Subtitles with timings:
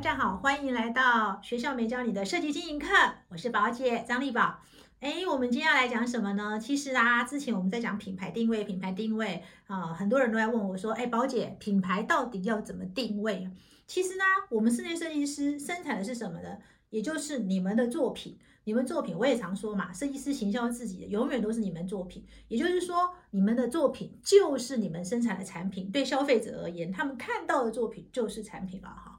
[0.00, 2.86] 大家好，欢迎来到学校没教你的设计经营课，
[3.28, 4.58] 我是宝姐张丽宝。
[5.00, 6.58] 哎，我们今天要来讲什么呢？
[6.58, 13.46] 其实啊，之前我们在讲品牌定位，品牌定位啊，很多人都在问我说，哎，宝姐，品牌到底要怎么定位？
[13.86, 16.56] 其实呢，我们室内设计师生产的是什么呢？
[16.88, 18.38] 也就是你们的作品。
[18.64, 22.24] 你们作品，我也常说嘛，设计师行销自己的，永远都是你们作品。
[22.48, 29.18] 也就是说，你们的作品就是你们生产的产品，对消费者而言，他们看到的作品就是产品了哈。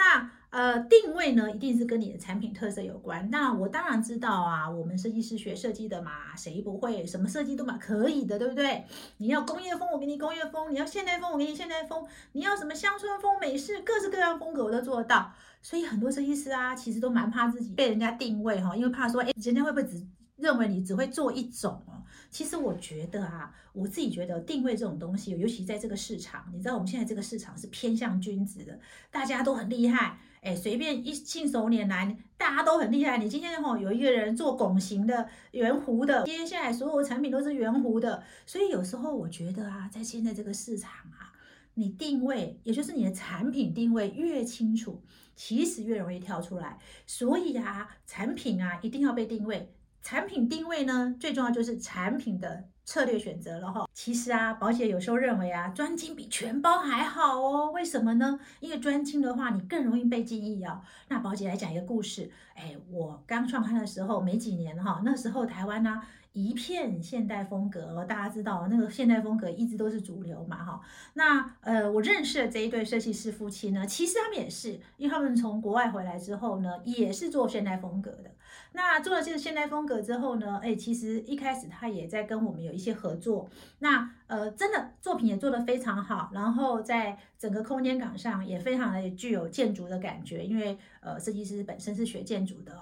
[0.00, 3.28] 那呃，定位呢，一定是跟你的产品特色有关。
[3.30, 7.06] 那我当然知道啊，我们设计师学设计的嘛，谁不会？
[7.06, 8.84] 什么设计都嘛可以的，对不对？
[9.18, 15.30] 你要工业风，我给你工业风；你要现代风，我给你现代风；你要什么乡村风、美式，各式各样风格我都做得到。
[15.62, 20.04] 所以很多设计师啊，其实都蛮怕自己被人家定位哈，因为怕说，哎，人家会不会只
[20.40, 22.02] 认为你只会做一种哦？
[22.30, 28.78] 其实我觉得啊，我自己觉得定位这种东西，尤其在这个市场，你知道我们现在这个市场是偏向君子的，
[29.10, 33.18] 大家都很厉害，哎，随便一信手拈来，大家都很厉害。
[33.18, 41.32] 你今天哈有一个人做拱形的、圆弧的，接下来所有产品都是圆弧的，所以有时候我觉得啊，在现在这个市场啊。
[41.74, 45.02] 你定位，也就是你的产品定位越清楚，
[45.34, 46.76] 其实越容易跳出来。
[47.06, 49.72] 所以啊，产品啊一定要被定位。
[50.02, 53.88] 产品定位呢，最重要就是产品的策略选择了哈。
[53.92, 57.70] 其实啊，宝姐有时候认为啊，专精比全包还好哦。
[57.72, 58.40] 为什么呢？
[58.60, 60.80] 因为专精的话，你更容易被记忆啊。
[61.08, 62.30] 那宝姐来讲一个故事。
[62.54, 66.00] 哎，我刚创刊的时候没几年哈，那时候台湾呢。
[66.32, 70.80] 一片现代风格，大家知道那个现代风格一直都是主流嘛，哈。
[71.14, 78.30] 那呃，我认识的这一对设计师夫妻呢，其实他们也是，因为他们从国外回来之后呢，也是做现代风格的。
[78.72, 83.50] 那做了这个现代风格之后呢，哎，其实一开始他也在跟我们有一些合作。
[83.80, 92.72] 那呃，真的作品也做得非常好，然后在整个空间感上也非常的具有建筑的感觉，因为呃，设计师本身是学建筑的。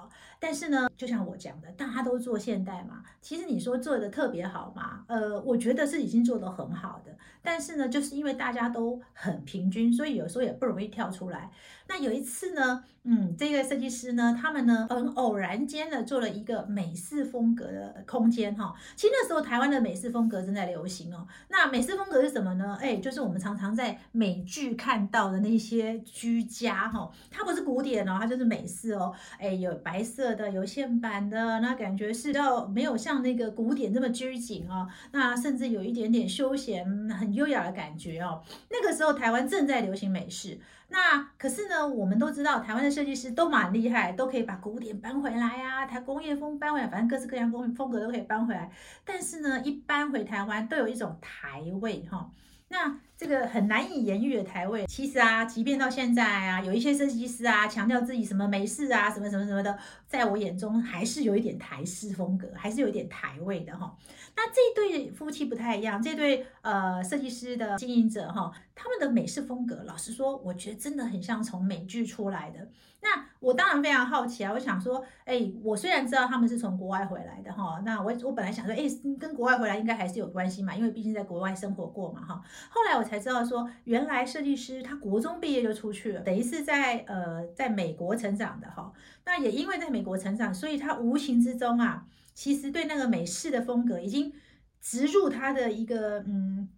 [0.40, 7.16] 但是呢，就像我讲的，大家都做现代嘛，其实你说做的特别好嘛，呃，我觉得是已经做得很好的。
[7.42, 11.50] 但是呢，就是因为大家都很平均，所以有时候也不容易跳出来。
[11.88, 18.74] 那有一次呢，嗯，这个设计师呢，他们呢很偶然间的做了一个美式风格的空间哈。
[18.94, 21.26] 其实那时候台湾的美式风格正在流行哦。
[21.46, 22.76] 那美式风格是什么呢？
[22.80, 29.14] 哎，就是我们常常在美剧看到的那些居家哈，它不是古典哦，它就是美式哦。
[29.38, 34.88] 哎，有白色的，有线板的，那感觉是要没有像那个古典这么拘谨哦。
[35.12, 38.42] 那甚至有一点点休闲、很优雅的感觉哦。
[38.70, 40.58] 那个时候台湾正在流行美式。
[40.90, 48.70] 那可是呢，我们都知道台湾的设计师都蛮厉害，都可以把古典搬回来呀，台工业风搬回来，反正各式各样风风格都可以搬回来。
[49.04, 52.30] 但是呢，一搬回台湾都有一种排位哈。
[52.68, 63.92] 那这个很难以言喻的台味，其实啊，即便到现在啊，有一些设计师啊，强调自己什么美式啊，什么什么什么的，在我眼中还是有一点台式风格，还是有一点台味的哈。
[64.36, 72.68] 那这对夫妻不太一样，这对呃设计师的经营者哈，他们的美式风格，老实说，我觉得真的很像从美剧出来的。
[73.00, 82.42] 那我当然非常好奇啊，我想说，哎，我虽然知道他们是从国外回来的哈，那我我本来想说，哎，跟国外回来应该还是有关系嘛，因为毕竟在国外生活过嘛哈。
[82.68, 88.92] 后来我才知道说，原来设计师他国中毕业就出去了，等于是在呃在美国成长的哈。
[89.24, 94.32] 那也因为在美国成长，所以他无形之中啊，其实对那个美式的风格已经
[94.80, 96.68] 植入他的一个嗯。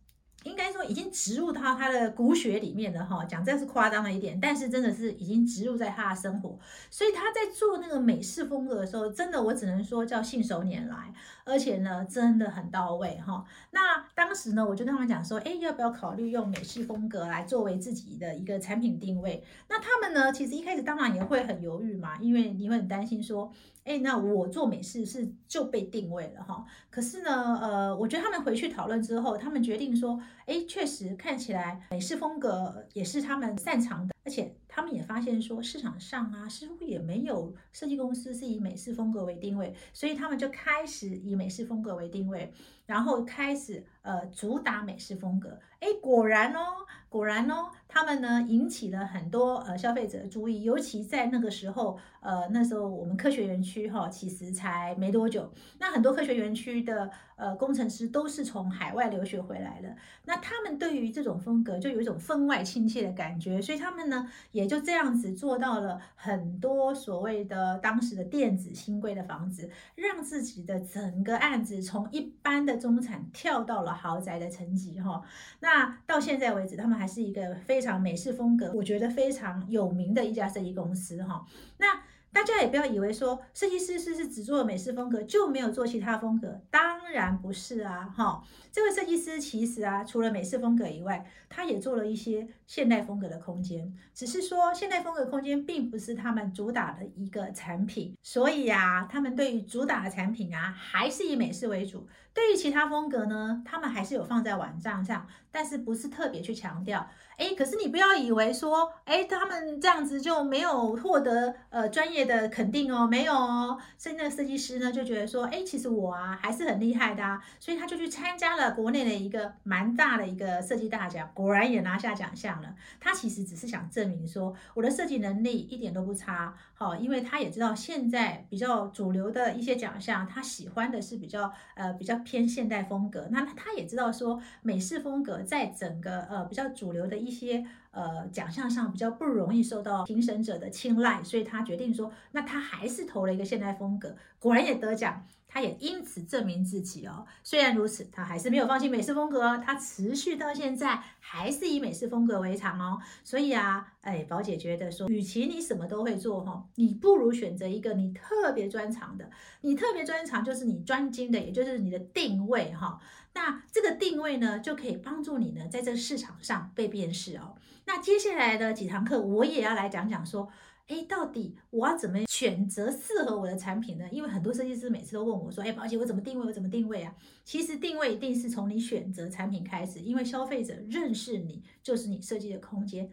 [0.44, 6.58] 应该说已经植入到他的骨血里面了哈，讲这是夸张了一点，但是真的是已经植入在他的生活，
[6.90, 11.12] 所以他在做那个美式风格的时候，真的我只能说叫信手拈来，
[11.44, 13.44] 而且呢真的很到位哈。
[13.72, 19.44] 那当时呢，我就跟他们讲说，哎，要不要考虑用美式风格来作为自己的一个产品定位？
[19.68, 23.52] 那他们呢，其实一开始当然也会很犹豫嘛，因为你会很担心说。
[23.84, 26.64] 哎，那我做美式是就被定位了哈。
[26.90, 42.52] 可是呢，呃，我觉得他们回去讨论之后，他们决定说，哎，确实看起来美式风格也是他们擅长的，而且他们也发现说，市场上啊，似乎也没有设计公司是以美式风格为定位，所以他们就开始以美式风格为定位，
[42.86, 45.58] 然后开始呃主打美式风格。
[45.80, 46.60] 哎，果然哦，
[47.08, 59.96] 果然哦，他们呢引起了很多呃消费者的注意，尤其在那个时候，呃，那时候我们科学园区哈，其实才没多久，那很多科学园区的呃工程师都是从海外留学回来的，
[60.26, 75.22] 那他们对于这种风格就有一种分外亲切的感觉，所以他们呢也就这样子做到了很多所谓的当时的电子新贵的房子，让自己的整个案子从一般的中产跳到了豪宅的层级哈，
[75.60, 75.98] 那。
[76.10, 81.46] 到现在为止，他们还是一个非常美式风格，我觉得非常有名的一家设计公司哈。
[81.78, 82.02] 那
[82.32, 107.08] 大家也不要以为说设计师是是只做美式风格就没有做其他风格，当然不是啊，哈，这位设计师其实啊，除了美式风格以外，他也做了一些现代风格的空间，只是说现代风格空间并不是他们主打的一个产品，所以呀，他们对于主打的产品啊，还是以美式为主，对于其他风格呢，他们还是有放在网站上，但是不是特别去强调。
[107.36, 113.78] 哎，可是你不要以为说，哎，他们这样子就没有获得呃专业的肯定哦，没有哦。
[113.98, 122.74] 所以那个设计师呢就觉得说，哎，其实我啊还是很厉害的啊，所以他就去参加了国内的一个蛮大的一个设计大奖，果然也拿下奖项了。
[122.98, 147.26] 他其实只是想证明说，我的设计能力一点都不差，好，因为他也知道现在比较主流的一些奖项，他喜欢的是比较呃比较偏现代风格，那他也知道说美式风格在整个呃比较主流的一些呃奖项上比较不容易受到评审者的青睐，所以他决定说，那他还是投了一个现代风格，果然也得奖，他也因此证明自己哦。
[147.42, 153.00] 虽然如此，他还是没有放弃美式风格，他持续到现在还是以美式风格为常哦。
[153.24, 159.28] 所以啊，哎，宝姐觉得说，与其你什么都会做哈，你不如选择一个你特别专长的，
[159.62, 163.00] 你特别专长就是你专精的，也就是你的定位哈。
[163.32, 167.56] 那这个定位呢，就可以帮助你呢，在这市场上被辨识哦。
[167.86, 170.48] 那接下来的几堂课，我也要来讲讲说，
[170.90, 174.04] 哎，到底我要怎么选择适合我的产品呢？
[174.10, 176.44] 因为很多设计师每次都问我说，哎，宝姐，我怎么定位？
[176.44, 177.14] 我怎么定位啊？
[177.44, 183.08] 其实定位一定是从你选择产品开始，因为消费者认识你就是你设计的空间。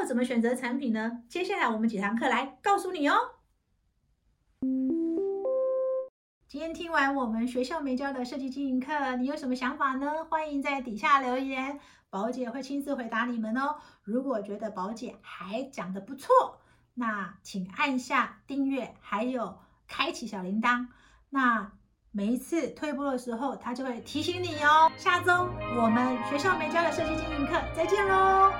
[0.00, 1.24] 要怎么选择产品呢？
[1.28, 3.16] 接下来我们几堂课来告诉你哦。
[6.46, 10.24] 今天听完我们学校没教的设计经营课，你有什么想法呢？
[10.30, 13.78] 欢迎在底下留言，宝姐会亲自回答你们哦。
[14.04, 16.60] 如果觉得宝姐还讲的不错，
[16.98, 20.86] 那请按下订阅，还有开启小铃铛，
[21.28, 21.70] 那
[22.10, 24.90] 每一次退步的时候，它就会提醒你哦。
[24.96, 25.46] 下周
[25.76, 28.50] 我们学校没教的设计经营课再见喽。